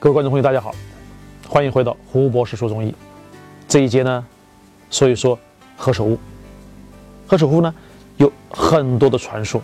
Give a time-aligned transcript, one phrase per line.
[0.00, 0.72] 各位观众朋友，大家好，
[1.48, 2.94] 欢迎回到胡博士说中医。
[3.66, 4.24] 这一节呢，
[4.92, 5.36] 说一说
[5.76, 6.16] 何首乌。
[7.26, 7.74] 何首乌呢，
[8.16, 9.60] 有很多的传说，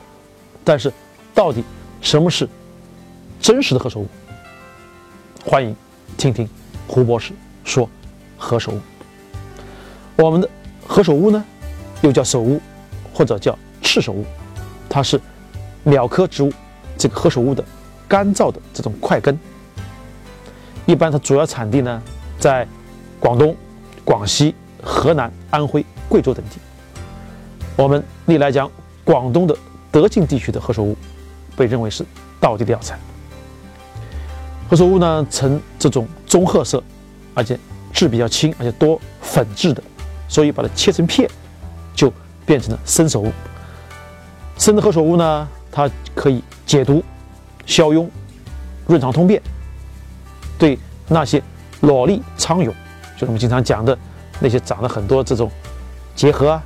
[0.65, 0.93] 但是
[1.33, 1.63] 到底
[2.01, 2.49] 什么是
[3.41, 4.09] 真实的何首乌？
[5.45, 5.77] 欢迎
[6.17, 6.49] 听听
[6.89, 7.33] 胡博士
[7.63, 7.89] 说
[8.37, 8.81] 何首乌。
[10.17, 10.51] 我们的
[10.85, 11.45] 何首乌呢，
[12.03, 12.61] 又叫首乌，
[13.13, 14.25] 或者叫赤首乌，
[14.89, 15.21] 它是
[15.85, 16.53] 鸟科植物
[16.99, 17.65] 这个何首乌的
[18.09, 19.39] 干燥的这种块根。
[20.87, 22.03] 一般它主要产地呢，
[22.39, 22.67] 在
[23.19, 23.57] 广东、
[24.05, 26.59] 广西、河南、安徽、贵州等地。
[27.77, 28.71] 我们历来讲
[29.03, 29.57] 广东的
[29.91, 30.97] 德境地区的何首乌，
[31.57, 32.05] 被认为是
[32.41, 32.99] 道地的药材。
[34.69, 36.83] 何首乌呢，呈这种棕褐色，
[37.33, 37.59] 而且
[37.93, 39.83] 质比较轻，而且多粉质的，
[40.29, 41.29] 所以把它切成片，
[41.95, 42.13] 就
[42.45, 43.33] 变成了生首乌。
[44.59, 47.03] 生的何首乌呢，它可以解毒、
[47.67, 48.07] 消痈、
[48.87, 49.41] 润肠通便。
[50.59, 51.43] 对那些
[51.81, 52.67] 裸痢疮痈，
[53.15, 53.97] 就是我们经常讲的
[54.41, 55.51] 那些长了很多这种
[56.15, 56.63] 结核啊、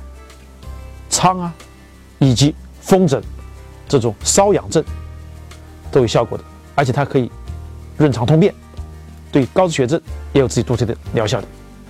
[1.09, 1.53] 疮啊，
[2.19, 3.21] 以及风疹
[3.87, 4.83] 这种瘙痒症
[5.91, 6.43] 都有效果的，
[6.75, 7.31] 而且它可以
[7.97, 8.53] 润肠通便，
[9.31, 9.99] 对高脂血症
[10.33, 11.47] 也有自己独特的疗效的。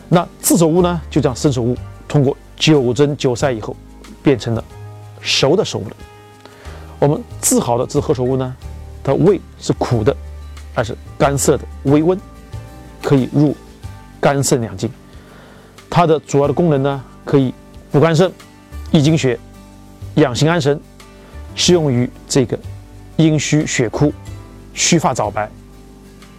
[0.07, 3.75] 那炙首乌呢，就这样生首乌，通过九蒸九晒以后，
[4.23, 4.63] 变成了
[5.21, 5.95] 熟的首乌了。
[6.97, 8.55] 我们治好的这何首乌呢，
[9.03, 10.15] 它味是苦的。
[10.73, 12.17] 它是干涩的，微温，
[13.01, 13.55] 可以入
[14.19, 14.89] 肝肾两经。
[15.89, 17.53] 它的主要的功能呢，可以
[17.91, 18.31] 补肝肾、
[18.91, 19.37] 益精血、
[20.15, 20.79] 养心安神，
[21.55, 22.57] 适用于这个
[23.17, 24.13] 阴虚血枯、
[24.73, 25.49] 须发早白、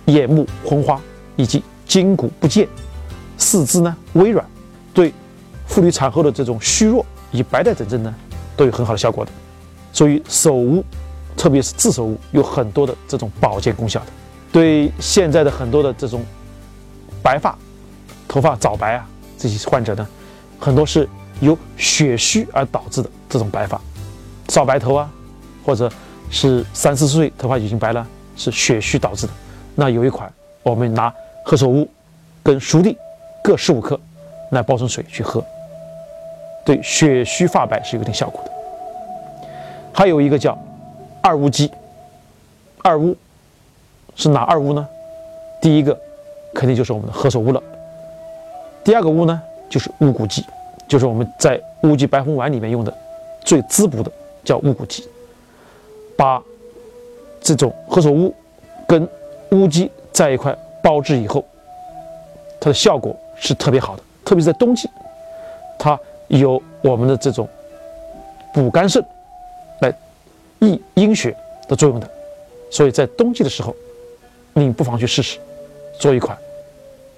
[0.07, 1.01] 眼目昏花
[1.37, 2.67] 以及筋骨不健、
[3.37, 4.47] 四肢呢微软，
[4.95, 5.13] 对
[5.67, 8.15] 妇女产后的这种虚弱以及白带等症呢，
[8.57, 9.33] 都有很好的效果的。
[9.93, 10.85] 所以首乌，
[11.37, 14.07] 特别是炙首乌，有很多的这种保健功效的。
[14.53, 16.25] 对现在的很多的这种
[17.23, 17.57] 白发、
[18.27, 19.07] 头发早白啊，
[19.39, 20.07] 这些患者呢，
[20.59, 21.09] 很多是
[21.41, 23.81] 由血虚而导致的这种白发、
[24.49, 25.11] 少白头啊，
[25.65, 25.91] 或者
[26.31, 29.33] 是三四岁头发已经白了，是血虚导致的。
[29.75, 30.31] 那有一款，
[30.63, 31.13] 我们拿
[31.45, 31.89] 何首乌
[32.43, 32.97] 跟熟地
[33.43, 33.99] 各十五克
[34.51, 35.43] 来煲成水去喝，
[36.65, 38.51] 对血虚发白是有点效果的。
[39.93, 40.59] 还有一个叫
[41.23, 41.71] 二乌鸡，
[42.83, 43.17] 二乌。
[44.17, 44.87] 是哪二乌呢？
[45.63, 45.99] 第一个
[46.55, 47.63] 肯定就是我们的何首乌了。
[48.85, 50.45] 第二个乌呢，就是乌骨鸡，
[50.87, 52.93] 就是我们在乌鸡白红丸里面用的
[53.45, 54.11] 最滋补的，
[54.45, 55.09] 叫乌骨鸡。
[56.19, 56.43] 把
[57.41, 58.35] 这种何首乌
[58.87, 59.09] 跟
[59.53, 61.43] 乌鸡在一块煲制以后，
[62.61, 64.91] 它的效果是特别好的，特别是在冬季，
[65.79, 65.99] 它
[66.29, 67.49] 有我们的这种
[68.53, 69.03] 补肝肾、
[70.61, 71.37] 益阴血
[71.69, 72.11] 的作用的，
[72.71, 73.75] 所以在冬季的时候。
[74.53, 75.39] 你不妨去试试，
[76.01, 76.37] 做一款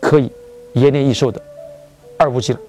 [0.00, 0.30] 可以
[0.74, 1.42] 延年益寿的
[2.18, 2.60] 二乌鸡了。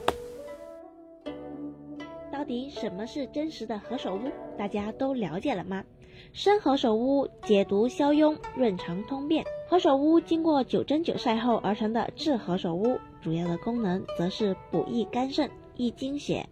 [2.32, 4.22] 到底什么是真实的何首乌？
[4.58, 5.84] 大家都了解了吗？
[6.32, 9.44] 生何首乌解毒消痈、润肠通便。
[9.70, 16.48] 何首乌经过九蒸九晒后而成的炙何首乌，主要的功能则是补益肝肾、益精血、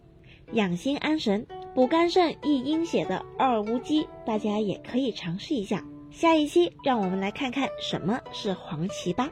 [0.51, 1.47] 养心安神。
[1.73, 5.81] 补肝肾、益阴血的二乌鸡，大家也可以尝试一下。
[6.09, 9.31] 下一期，让我们来看看什么是黄芪吧。